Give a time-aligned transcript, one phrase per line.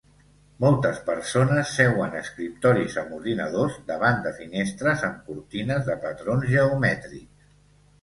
[0.63, 7.51] Moltes persones seuen a escriptoris amb ordinadors davant de finestres amb cortines de patrons geomètrics